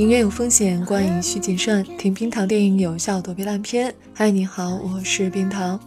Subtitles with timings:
[0.00, 1.84] 影院有风险，观影需谨慎。
[1.98, 3.94] 听冰糖电影有效躲避烂片。
[4.14, 5.78] 嗨，你好，我是冰糖。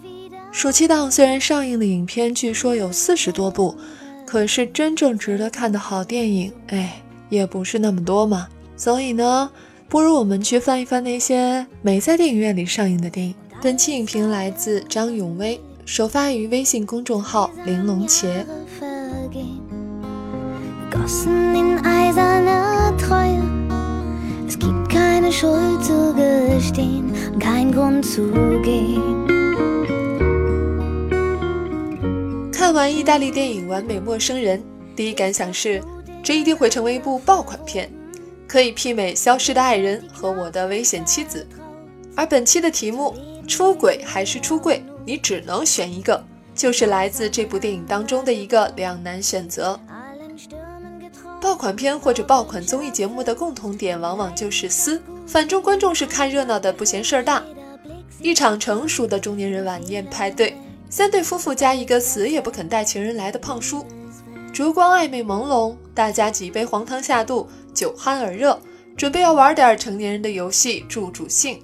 [0.52, 3.76] 暑期档虽然上映的影片据说有四十多部，
[4.24, 8.48] 可是真正值得看的好电影，哎，也不是那么多嘛。
[8.78, 9.50] 所以呢，
[9.90, 13.34] 不如我们去翻一翻那些没在电影院里上映的电影。
[13.64, 18.46] 本期影评来自张永威，首发于微信公众号“玲珑茄”。
[32.52, 34.60] 看完意大利电影《完美陌生人》，
[34.96, 35.82] 第一感想是，
[36.24, 37.92] 这一定会成为一部爆款片，
[38.48, 41.46] 可以媲美《消失的爱人》和《我的危险妻子》。
[42.16, 43.16] 而本期的题目
[43.48, 46.24] “出轨还是出柜”，你只能选一个，
[46.56, 49.80] 就是来自这部电影当中的一个两难选择。
[51.44, 55.04] 爆款片或者爆款综艺节目的共同点，往往就是撕。
[55.28, 57.44] 反正观众是看热闹的，不嫌事儿大。
[58.22, 60.58] 一场成熟的中年人晚宴派对，
[60.90, 63.86] 三对夫妇加一个死也不肯带情人来的胖叔。
[64.54, 68.58] 烛光暧昧朦胧，大家几杯黄汤下肚，酒酣耳热，
[68.96, 71.60] 准备要玩点成年人的游戏助助兴。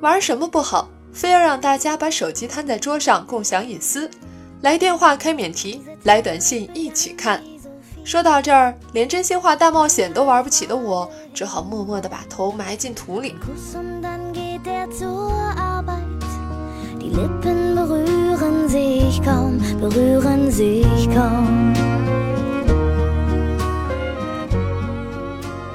[0.00, 4.10] 玩什么不好，非要让大家把手机摊在桌上共享隐私，
[4.62, 7.40] 来电话开免提，来短信一起看。
[8.02, 13.36] 说到这儿，连真心话大冒险都玩不起的我，只好默默地把头埋进土里。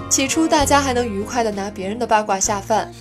[0.09, 2.91] 起初，大家还能愉快地拿别人的八卦下饭，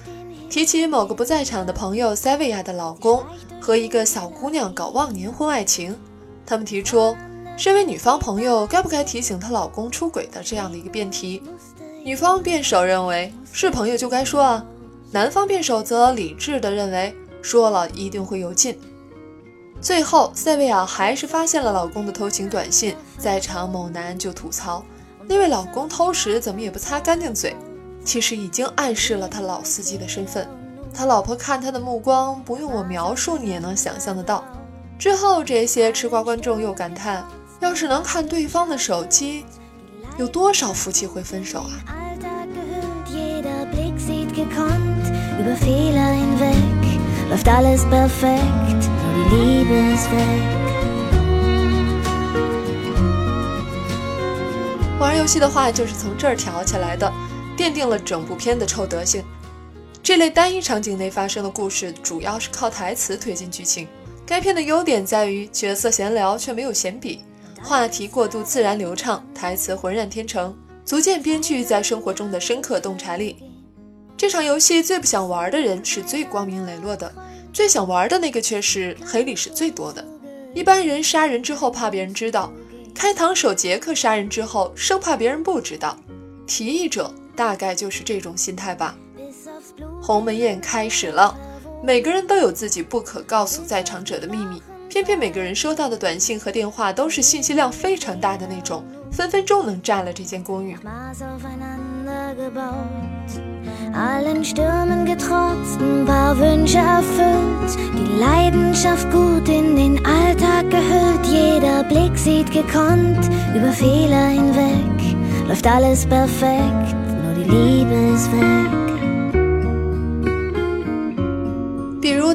[0.49, 3.25] 提起某个不在场的朋友塞维亚的老公
[3.61, 5.97] 和一个小姑娘搞忘年婚爱情，
[6.47, 7.17] 他们提出。
[7.57, 11.43] 身为女方朋友，该不该提醒她老公出轨的这样的一个辩题？
[12.05, 14.65] 女方辩手认为是朋友就该说啊，
[15.13, 18.79] 男方辩手则理智的认为说了一定会有劲。
[19.81, 24.85] 最后，塞维亚还是发现了老公的偷情短信，在场某男就吐槽
[25.27, 27.57] 那位老公偷时怎么也不擦干净嘴，
[28.05, 30.49] 其实已经暗示了他老司机的身份。
[30.93, 34.45] 他老婆看他的目光，不用我描述你也能想象得到。
[34.99, 37.25] 之后，这些吃瓜观众又感叹。
[37.65, 39.47] 要是能看对方的手机，
[40.19, 41.73] 有多少夫妻会分手啊？
[55.01, 57.11] 玩游戏的话，就是从这儿挑起来的，
[57.57, 59.25] 奠定了整部片的臭德性。
[60.03, 63.89] 这类单一场景内发生的故事，主要是靠台词推进剧情。
[64.27, 67.25] 该片的优点在于角色闲聊却没有闲笔。
[67.65, 70.55] 话题过渡自然流畅，台词浑然天成，
[70.85, 73.39] 足见编剧在生活中的深刻洞察力。
[74.19, 77.11] 这场游戏最不想玩的人是最光明磊落的，
[77.55, 80.05] 最想玩的那个却是黑历史最多的。
[80.53, 82.53] 一般人杀人之后怕别人知道，
[82.95, 85.97] 开膛手杰克杀人之后生怕别人不知道。
[86.47, 88.95] 提议者大概就是这种心态吧。
[90.03, 91.35] 鸿门宴开始了，
[91.83, 94.63] 每个人都有自己不可告诉在场者的秘密。
[94.89, 100.77] 偏偏每个人收到的短信和电话都是信息量非常大的那种，分分钟能占了这间公寓。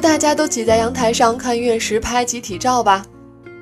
[0.00, 3.04] 大家都挤在阳台上看月食拍集体照吧，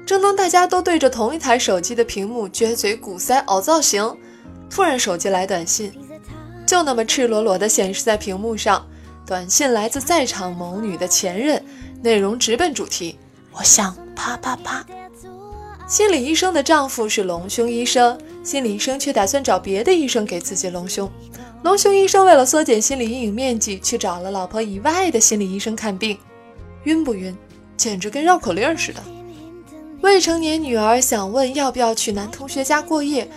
[0.07, 4.17] 正当大家都对着同一台手机的屏幕撅嘴鼓腮凹造型，
[4.71, 5.93] 突然手机来短信，
[6.65, 8.87] 就那么赤裸裸地显示在屏幕上。
[9.27, 11.63] 短信来自在场某女的前任，
[12.03, 13.19] 内容直奔主题：
[13.53, 14.87] 我想啪啪啪。
[15.87, 21.11] 心理医生的丈夫是隆胸医生，心理医生却打算找别的医生给自己隆胸。
[21.63, 26.17] 隆胸医生为了缩减心理阴影面积，去找了老婆以外的心理医生看病，
[26.85, 27.37] 晕不晕？
[27.77, 29.01] 简直跟绕口令似的。
[30.01, 33.29] 未成年女儿想问要不要去男同学家过夜，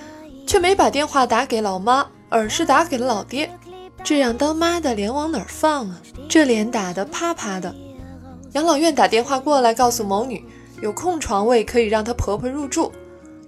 [0.47, 3.49] 却没把电话打给老妈，而是打给了老爹。
[4.03, 6.01] 这让当妈的脸往哪儿放啊？
[6.27, 7.73] 这脸打得啪啪的。
[8.53, 10.43] 养老院打电话过来告诉某女
[10.81, 12.91] 有空床位可以让她婆婆入住，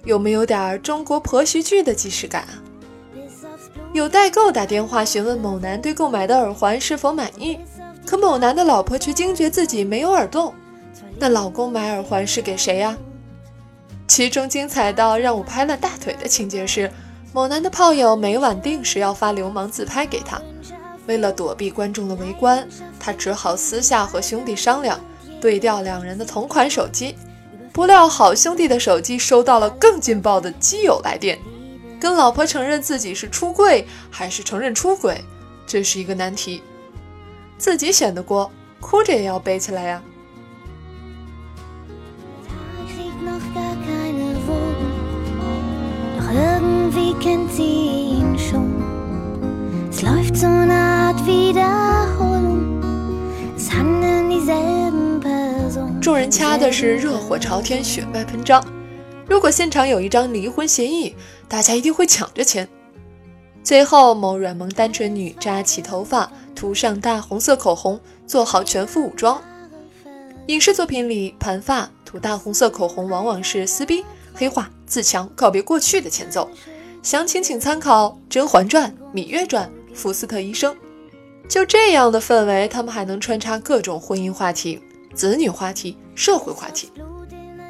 [0.05, 2.61] 有没有点中国婆媳剧的即视感啊？
[3.93, 7.59] 有代购打电话询问某男对购买的耳环是否满意，
[8.05, 10.53] 可某男的老婆却惊觉自己没有耳洞。
[11.17, 12.97] 那老公买耳环是给谁呀？
[14.07, 16.91] 其中精彩到让我拍了大腿的情节是，
[17.31, 20.41] 某男的炮友每晚定时要发流氓自拍给他，
[21.07, 22.67] 为了躲避观众的围观，
[22.99, 24.99] 他只好私下和兄弟商量，
[25.39, 27.15] 对调两人的同款手机。
[27.71, 31.39] 不料好兄弟的手机收到了更劲爆的基友来电，
[31.99, 35.23] 跟老婆承认自己是出柜还是承认出轨，
[35.65, 36.61] 这是一个难题。
[37.63, 38.51] 自己选的锅，
[38.81, 40.03] 哭着也要背起来呀。
[56.01, 58.61] 众人掐的是热火朝天、血脉喷张。
[59.25, 61.15] 如果现场有一张离婚协议，
[61.47, 62.67] 大家一定会抢着签。
[63.63, 66.29] 最后，某软萌单纯女扎起头发，
[66.63, 69.43] 涂上大红色口红，做好全副武装。
[70.47, 76.49] 影视作品里，盘发、涂大红色口红往往是撕逼、黑化、自强、告别过去的前奏。
[77.01, 80.73] 详情请参考《甄嬛传》《芈月传》《福斯特医生》。
[81.49, 84.81] 就这样的氛围，他们还能穿插各种婚姻话题。
[85.13, 86.89] 子女话题、社会话题，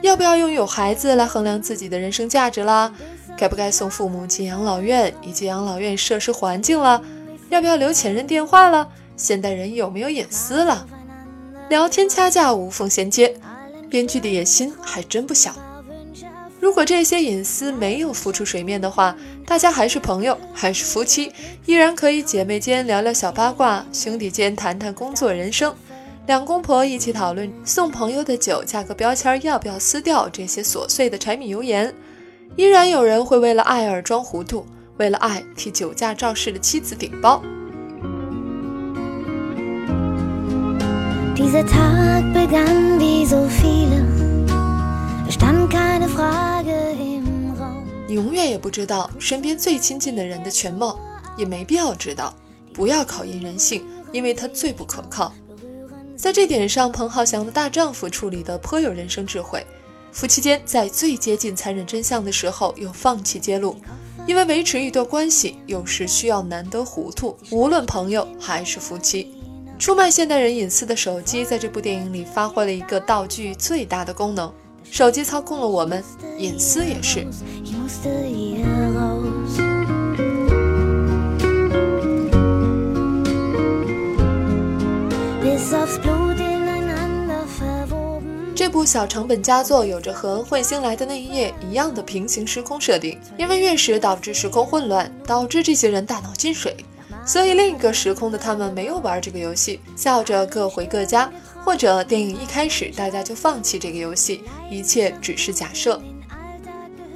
[0.04, 2.94] 要不要拥有孩子来衡量自己的人生价值啦？
[3.36, 7.02] 该不该送父母进养老院以及养老院设施环境了？
[7.54, 8.90] 要不要留前任电话了？
[9.16, 10.88] 现代人有没有隐私了？
[11.70, 13.36] 聊天掐架无缝衔接，
[13.92, 15.54] 编剧的野心还真不小。
[16.60, 19.16] 如果这些隐私没有浮出水面的话，
[19.46, 21.32] 大家还是朋友，还是夫妻，
[21.68, 25.76] 依然可以姐妹间聊聊小八卦，兄弟间谈谈工作人生。
[26.26, 31.94] 两公婆一起讨论送朋友的酒价格标签要不要撕掉，这些琐碎的柴米油盐，
[32.56, 34.66] 依然有人会为了爱而装糊涂，
[35.04, 37.44] 为了爱替酒驾肇事的妻子顶包。
[48.08, 50.98] 你永远也不知道身边最亲近的人的全貌，
[51.36, 52.34] 也没必要知道。
[52.74, 55.34] 不要考验人性，因为它最不可靠。
[56.16, 59.68] 在这点上，彭浩翔的大丈夫处理的颇有人生智慧。
[60.14, 63.76] 夫妻间在最接近残忍真相的时候，又放弃揭露，
[64.26, 67.38] 因为维持一段关系，有时需要难得糊涂。
[67.52, 69.32] 无论朋友还是夫妻，
[69.78, 74.52] 出卖现代人隐私的手机，在这部电影里发挥了一个道具最大的功能。
[74.90, 76.04] 手机操控了我们，
[76.38, 77.28] 隐私也是。
[88.64, 96.74] 这部小成本佳作有着和《彗星来的那一夜》一样的平行时空设定，因为月食导致时空混乱，导致这些人大脑进水，
[97.26, 101.30] 所以另一个时空的他们没有玩这个游戏，笑着各回各家，
[101.66, 106.02] 或者电影一开始大家就放弃这个游戏，一切只是假设。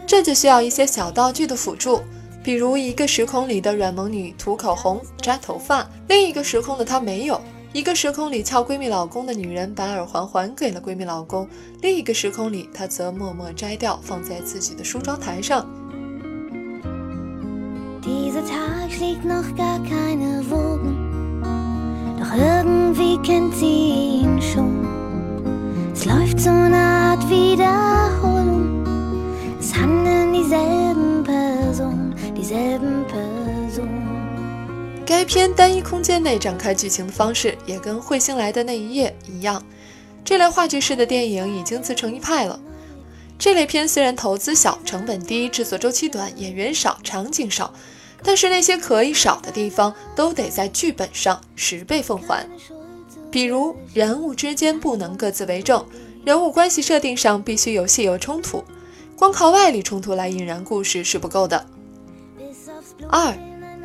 [0.06, 2.02] 这就需要一些小道具的辅助，
[2.44, 7.42] 比如一个时空里的软萌女涂口红、扎头发，另一个时空的她没有。
[7.78, 11.48] 一个时空里撬闺蜜老公的女人把耳环还给了闺蜜老公，
[11.80, 15.64] 另一个时空里她则默默摘掉放在自己的梳妆台上。
[35.08, 39.64] 该片单一空间内展开剧情的方式也跟《彗星来的那一夜》一样，
[40.26, 42.60] 这类话剧式的电影已经自成一派了。
[43.40, 47.74] 这类片虽然投资小、成本低、制作周期短、演员少、场景少，
[48.22, 52.46] 但是那些可以少的地方都得在剧本上十倍奉还。
[53.32, 55.86] 比如人物之间不能各自为政，
[56.26, 58.62] 人物关系设定上必须有戏有冲突，
[59.16, 61.66] 光靠外力冲突来引燃故事是不够的。
[63.08, 63.34] 二。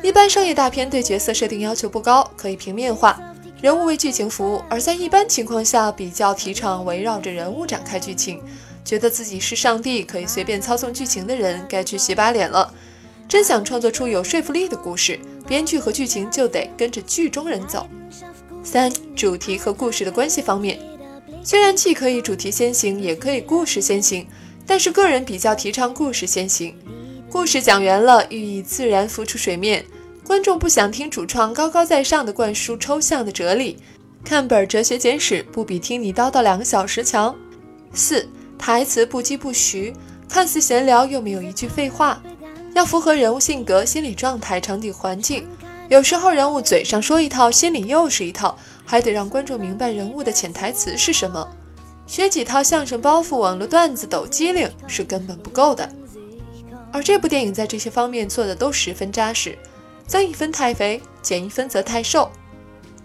[0.03, 3.17] 一般商业大片对角色设定要求不高，可以平面化，
[3.61, 8.41] 人物为剧情服务；而在一般情况下，比较提倡围绕着人物展开剧情。
[8.83, 12.73] 觉得自己是上帝，可以随便操纵剧情的人，该去洗把脸了。
[13.29, 15.17] 真想创作出有说服力的故事，
[15.47, 17.87] 编剧和剧情就得跟着剧中人走。
[18.61, 20.77] 三、主题和故事的关系方面，
[21.41, 24.27] 虽然既可以主题先行，也可以故事先行，
[24.67, 26.75] 但是个人比较提倡故事先行。
[27.33, 29.83] 故事讲圆了，寓意自然浮出水面。
[30.23, 33.79] 观众不想听主创高高在上的灌输抽象的哲理，
[34.23, 37.35] 看本哲学简史不比听你叨叨两个小时强。
[37.91, 39.91] 四台词不疾不徐，
[40.29, 42.21] 看似闲聊又没有一句废话，
[42.75, 45.43] 要符合人物性格、心理状态、场景环境。
[45.89, 51.49] 有时候人物嘴上说一套，心里又是一套，还得让观众明白人物的潜台词是什么。
[52.05, 55.89] 学几套相声包袱、网络段子抖机灵是根本不够的。
[56.93, 59.57] 而这部电影在这些方面做的都十分扎实，
[60.05, 62.29] 增一分太肥，减一分则太瘦。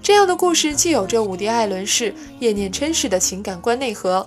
[0.02, 4.25] 这样的故事既有着伍迪·艾伦式、叶念琛式的情感观内核，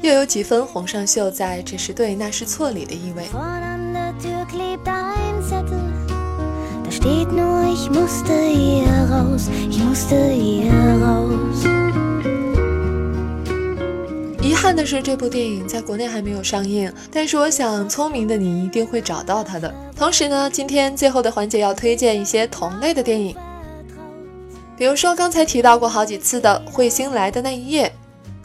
[0.00, 3.26] 又有几分洪尚秀在“这是对，那是错”里的意味。
[14.70, 19.74] 憾的是，这部电影在国内还没有上映，但是我想，聪明的你一定会找到它的。
[19.96, 23.34] 同时呢，今天最后的环节要推荐一些同类的电影。
[24.78, 27.88] 比如说刚才提到过好几次的《彗星来的那一夜》，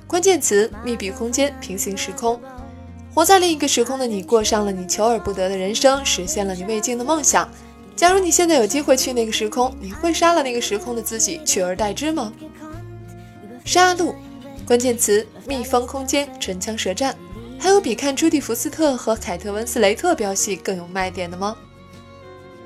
[0.08, 2.41] 关键词：密闭空间、平行时空。
[3.13, 7.48] 活在另一个时空的你，过上了你求而不得的人生，实现了你未尽的梦想。
[7.96, 12.34] 假如你现在有机会去那个时空，你会杀了那个时空的自己，取而代之吗？
[13.63, 14.15] 杀戮，
[14.65, 17.15] 关键词：密封空间、唇枪舌战。
[17.60, 21.55] 还有比看朱迪福斯特和凯特温斯雷特飙戏更有卖点的吗？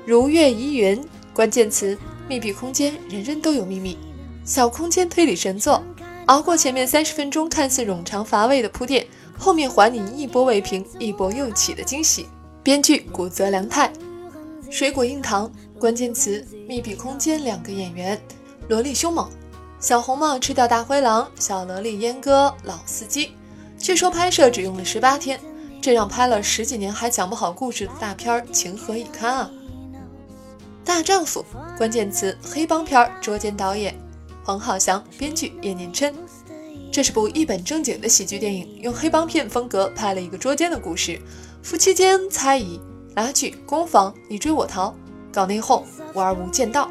[0.06, 1.02] 如月疑云，
[1.34, 1.96] 关键词。
[2.28, 3.98] 密闭空间，人人都有秘密。
[4.44, 5.82] 小空间推理神作，
[6.26, 12.26] 熬过前面三十分钟看似冗长乏味的铺垫，后面还你一波未平一波又起的惊喜。
[12.62, 13.92] 编剧古泽良太，
[14.70, 18.20] 水果硬糖，关键词：密闭空间，两个演员，
[18.68, 19.28] 萝莉凶猛，
[19.80, 23.32] 小红帽吃掉大灰狼，小萝莉阉割老司机。
[23.78, 25.40] 据说拍摄只用了十八天，
[25.80, 29.50] 这让拍了十几年还讲不好故事的大片情何以堪啊！
[30.84, 31.42] 大丈夫，
[31.78, 33.98] 关键词黑帮片儿，捉奸导演
[34.44, 36.14] 黄浩翔，编剧叶念琛。
[36.92, 41.18] 这是部一本正经的喜剧电影，用黑帮片风格拍了一个捉奸的故事。
[41.62, 42.78] 夫妻间猜疑、
[43.14, 44.94] 拉锯、攻防，你追我逃，
[45.32, 46.90] 搞内讧，玩无间道。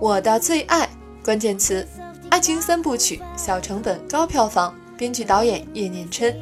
[0.00, 0.88] 我的最爱，
[1.24, 1.88] 关键词
[2.28, 6.36] 爱情三部曲，小成本高票房，编剧导演叶念琛。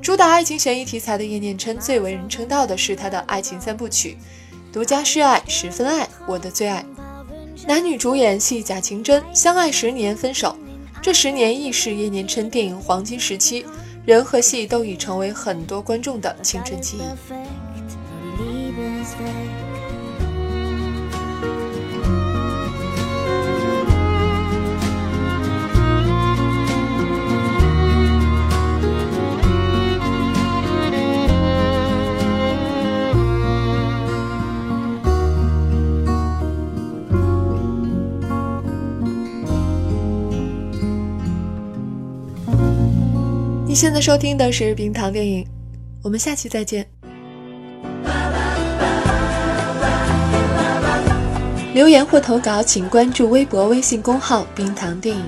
[0.00, 4.16] 主打爱情悬疑题材的叶念琛，最为人称道的是他的爱情三部曲。
[4.72, 6.84] 独家示爱，十分爱，我的最爱。
[7.66, 10.56] 男女主演戏假情真，相爱十年分手，
[11.02, 13.66] 这十年亦是叶念琛电影黄金时期，
[14.06, 17.02] 人和戏都已成为很多观众的青春记忆。
[43.78, 45.46] 现在收听的是冰糖电影，
[46.02, 46.84] 我们下期再见。
[51.72, 55.22] 留言或投稿，请关注微博、微信公号“冰糖电影”。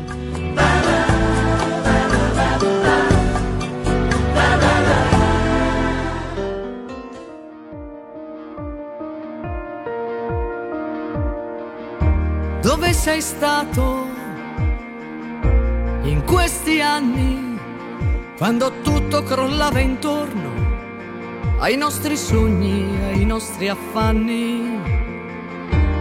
[18.40, 24.80] Quando tutto crollava intorno ai nostri sogni, ai nostri affanni.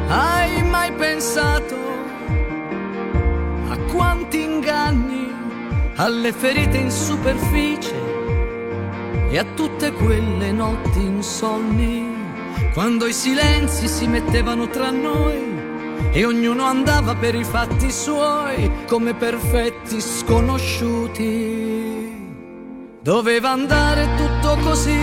[0.08, 1.76] Hai mai pensato
[3.68, 5.30] a quanti inganni,
[5.96, 7.94] alle ferite in superficie
[9.30, 12.08] e a tutte quelle notti insonni,
[12.72, 15.58] quando i silenzi si mettevano tra noi
[16.14, 21.89] e ognuno andava per i fatti suoi come perfetti sconosciuti.
[23.10, 25.02] Doveva andare tutto così,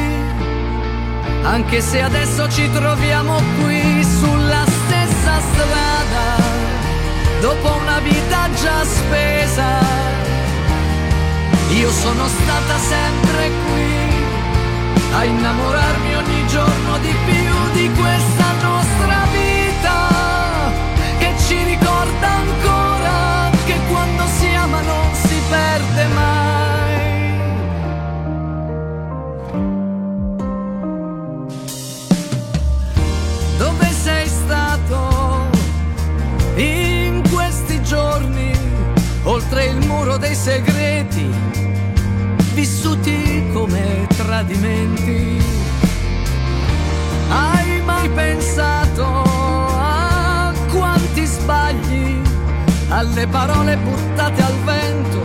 [1.43, 6.41] anche se adesso ci troviamo qui sulla stessa strada,
[7.41, 9.65] dopo una vita già spesa.
[11.71, 13.91] Io sono stata sempre qui
[15.13, 19.16] a innamorarmi ogni giorno di più di questa nostra
[44.37, 45.43] tradimenti.
[47.31, 49.05] Hai mai pensato
[49.75, 52.21] a quanti sbagli,
[52.89, 55.23] alle parole buttate al vento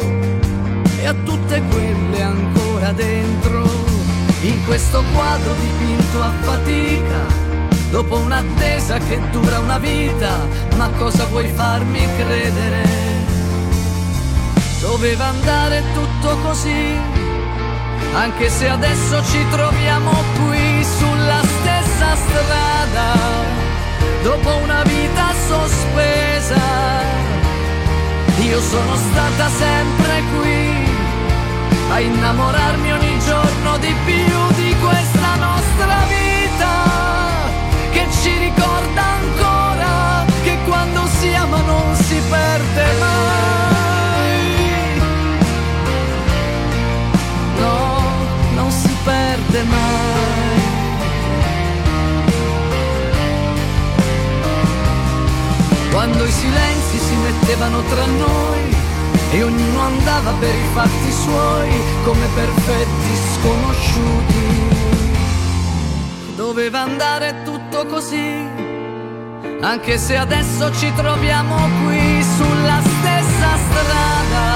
[0.97, 3.69] e a tutte quelle ancora dentro,
[4.43, 7.49] in questo quadro dipinto a fatica?
[7.89, 13.09] Dopo un'attesa che dura una vita, ma cosa vuoi farmi credere?
[14.79, 16.95] Doveva andare tutto così,
[18.13, 20.61] anche se adesso ci troviamo qui
[21.43, 23.13] stessa strada,
[24.23, 26.59] dopo una vita sospesa.
[28.41, 30.89] Io sono stata sempre qui
[31.91, 36.73] a innamorarmi ogni giorno di più di questa nostra vita
[37.91, 43.10] che ci ricorda ancora che quando si ama non si perde mai.
[49.63, 50.59] Mai.
[55.91, 58.75] Quando i silenzi si mettevano tra noi
[59.31, 61.69] e ognuno andava per i fatti suoi
[62.03, 64.79] come perfetti sconosciuti.
[66.35, 68.47] Doveva andare tutto così,
[69.61, 74.55] anche se adesso ci troviamo qui sulla stessa strada,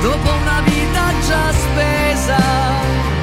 [0.00, 3.19] dopo una vita già spesa.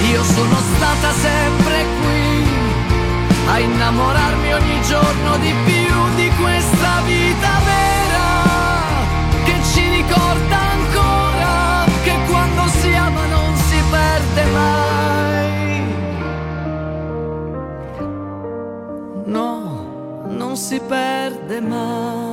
[0.00, 2.46] Io sono stata sempre qui
[3.48, 8.26] a innamorarmi ogni giorno di più di questa vita vera
[9.44, 15.82] che ci ricorda ancora che quando si ama non si perde mai.
[19.24, 22.27] No, non si perde mai.